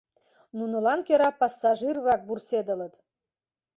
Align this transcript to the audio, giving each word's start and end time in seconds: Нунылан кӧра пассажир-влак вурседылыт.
Нунылан 0.57 0.99
кӧра 1.07 1.29
пассажир-влак 1.39 2.21
вурседылыт. 2.27 2.93